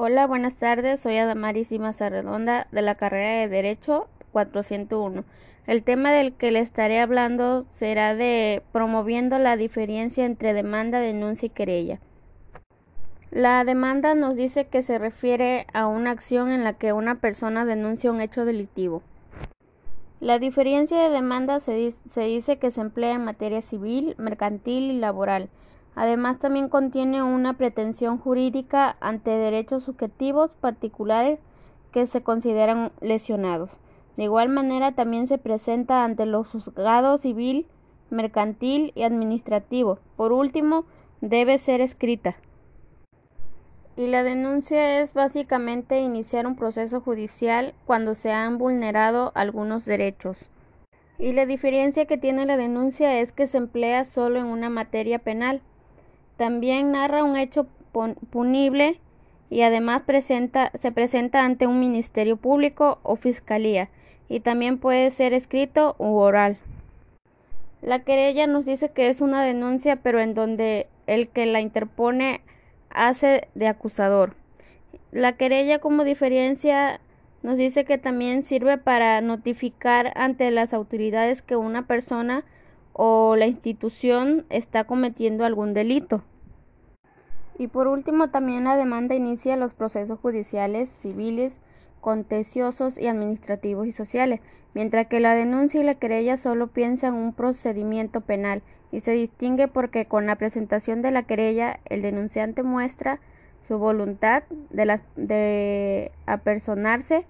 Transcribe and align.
Hola, 0.00 0.28
buenas 0.28 0.56
tardes. 0.58 1.00
Soy 1.00 1.16
Adamaris 1.16 1.76
Maza 1.76 2.08
Redonda 2.08 2.68
de 2.70 2.82
la 2.82 2.94
carrera 2.94 3.40
de 3.40 3.48
Derecho 3.48 4.06
401. 4.30 5.24
El 5.66 5.82
tema 5.82 6.12
del 6.12 6.34
que 6.34 6.52
le 6.52 6.60
estaré 6.60 7.00
hablando 7.00 7.66
será 7.72 8.14
de 8.14 8.62
promoviendo 8.70 9.40
la 9.40 9.56
diferencia 9.56 10.24
entre 10.24 10.52
demanda, 10.52 11.00
denuncia 11.00 11.46
y 11.46 11.50
querella. 11.50 11.98
La 13.32 13.64
demanda 13.64 14.14
nos 14.14 14.36
dice 14.36 14.68
que 14.68 14.82
se 14.82 15.00
refiere 15.00 15.66
a 15.72 15.88
una 15.88 16.12
acción 16.12 16.52
en 16.52 16.62
la 16.62 16.74
que 16.74 16.92
una 16.92 17.16
persona 17.16 17.64
denuncia 17.64 18.12
un 18.12 18.20
hecho 18.20 18.44
delictivo. 18.44 19.02
La 20.20 20.38
diferencia 20.38 21.02
de 21.02 21.10
demanda 21.10 21.58
se 21.58 21.72
dice 21.74 22.58
que 22.58 22.70
se 22.70 22.80
emplea 22.82 23.14
en 23.16 23.24
materia 23.24 23.62
civil, 23.62 24.14
mercantil 24.16 24.92
y 24.92 24.98
laboral. 25.00 25.48
Además, 25.98 26.38
también 26.38 26.68
contiene 26.68 27.24
una 27.24 27.54
pretensión 27.54 28.18
jurídica 28.18 28.96
ante 29.00 29.32
derechos 29.32 29.82
subjetivos 29.82 30.52
particulares 30.60 31.40
que 31.90 32.06
se 32.06 32.22
consideran 32.22 32.92
lesionados. 33.00 33.72
De 34.16 34.22
igual 34.22 34.48
manera, 34.48 34.92
también 34.92 35.26
se 35.26 35.38
presenta 35.38 36.04
ante 36.04 36.24
los 36.24 36.52
juzgados 36.52 37.22
civil, 37.22 37.66
mercantil 38.10 38.92
y 38.94 39.02
administrativo. 39.02 39.98
Por 40.14 40.30
último, 40.30 40.84
debe 41.20 41.58
ser 41.58 41.80
escrita. 41.80 42.36
Y 43.96 44.06
la 44.06 44.22
denuncia 44.22 45.00
es 45.00 45.14
básicamente 45.14 45.98
iniciar 45.98 46.46
un 46.46 46.54
proceso 46.54 47.00
judicial 47.00 47.74
cuando 47.86 48.14
se 48.14 48.30
han 48.30 48.56
vulnerado 48.56 49.32
algunos 49.34 49.84
derechos. 49.84 50.52
Y 51.18 51.32
la 51.32 51.44
diferencia 51.44 52.06
que 52.06 52.18
tiene 52.18 52.46
la 52.46 52.56
denuncia 52.56 53.18
es 53.18 53.32
que 53.32 53.48
se 53.48 53.58
emplea 53.58 54.04
solo 54.04 54.38
en 54.38 54.46
una 54.46 54.70
materia 54.70 55.18
penal, 55.18 55.60
también 56.38 56.92
narra 56.92 57.24
un 57.24 57.36
hecho 57.36 57.66
punible 58.30 59.00
y 59.50 59.62
además 59.62 60.02
presenta, 60.06 60.70
se 60.74 60.92
presenta 60.92 61.44
ante 61.44 61.66
un 61.66 61.80
ministerio 61.80 62.36
público 62.36 63.00
o 63.02 63.16
fiscalía 63.16 63.90
y 64.28 64.40
también 64.40 64.78
puede 64.78 65.10
ser 65.10 65.34
escrito 65.34 65.96
u 65.98 66.16
oral. 66.16 66.56
La 67.82 68.04
querella 68.04 68.46
nos 68.46 68.66
dice 68.66 68.90
que 68.90 69.08
es 69.08 69.20
una 69.20 69.42
denuncia 69.42 69.96
pero 69.96 70.20
en 70.20 70.34
donde 70.34 70.86
el 71.06 71.28
que 71.28 71.44
la 71.44 71.60
interpone 71.60 72.40
hace 72.90 73.48
de 73.54 73.66
acusador. 73.66 74.34
La 75.10 75.32
querella 75.32 75.80
como 75.80 76.04
diferencia 76.04 77.00
nos 77.42 77.56
dice 77.56 77.84
que 77.84 77.98
también 77.98 78.44
sirve 78.44 78.78
para 78.78 79.20
notificar 79.22 80.12
ante 80.16 80.50
las 80.52 80.72
autoridades 80.72 81.42
que 81.42 81.56
una 81.56 81.86
persona 81.86 82.44
o 83.00 83.36
la 83.36 83.46
institución 83.46 84.44
está 84.50 84.82
cometiendo 84.82 85.44
algún 85.44 85.72
delito. 85.72 86.24
Y 87.56 87.68
por 87.68 87.86
último, 87.86 88.30
también 88.30 88.64
la 88.64 88.76
demanda 88.76 89.14
inicia 89.14 89.56
los 89.56 89.72
procesos 89.72 90.18
judiciales, 90.18 90.88
civiles, 90.98 91.52
contenciosos 92.00 92.98
y 92.98 93.06
administrativos 93.06 93.86
y 93.86 93.92
sociales, 93.92 94.40
mientras 94.74 95.06
que 95.06 95.20
la 95.20 95.36
denuncia 95.36 95.80
y 95.80 95.84
la 95.84 95.94
querella 95.94 96.36
solo 96.36 96.66
piensan 96.66 97.14
en 97.14 97.22
un 97.22 97.34
procedimiento 97.34 98.20
penal 98.20 98.62
y 98.90 98.98
se 98.98 99.12
distingue 99.12 99.68
porque 99.68 100.06
con 100.06 100.26
la 100.26 100.34
presentación 100.34 101.00
de 101.00 101.12
la 101.12 101.22
querella 101.22 101.78
el 101.84 102.02
denunciante 102.02 102.64
muestra 102.64 103.20
su 103.68 103.78
voluntad 103.78 104.42
de, 104.70 104.86
la, 104.86 105.02
de 105.14 106.10
apersonarse 106.26 107.26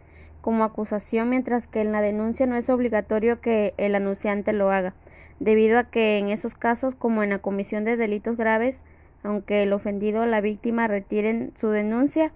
como 0.49 0.65
acusación, 0.65 1.29
mientras 1.29 1.67
que 1.67 1.83
en 1.83 1.93
la 1.93 2.01
denuncia 2.01 2.47
no 2.47 2.57
es 2.57 2.71
obligatorio 2.71 3.39
que 3.39 3.75
el 3.77 3.95
anunciante 3.95 4.55
lo 4.55 4.71
haga, 4.71 4.95
debido 5.41 5.79
a 5.79 5.85
que 5.85 6.17
en 6.17 6.31
esos 6.31 6.55
casos, 6.55 6.95
como 6.95 7.23
en 7.23 7.29
la 7.29 7.41
comisión 7.41 7.85
de 7.85 7.99
delitos 7.99 8.39
graves, 8.39 8.81
aunque 9.23 9.63
el 9.63 9.75
ofendido 9.75 10.23
o 10.23 10.25
la 10.25 10.41
víctima 10.41 10.89
retiren 10.89 11.53
su 11.55 11.69
denuncia, 11.69 12.33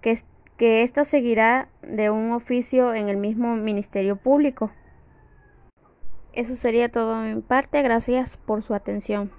que, 0.00 0.22
ésta 0.84 1.02
seguirá 1.02 1.66
de 1.82 2.10
un 2.10 2.30
oficio 2.30 2.94
en 2.94 3.08
el 3.08 3.16
mismo 3.16 3.56
Ministerio 3.56 4.14
Público. 4.14 4.70
Eso 6.34 6.54
sería 6.54 6.88
todo 6.92 7.16
mi 7.16 7.40
parte. 7.40 7.82
Gracias 7.82 8.36
por 8.36 8.62
su 8.62 8.72
atención. 8.72 9.32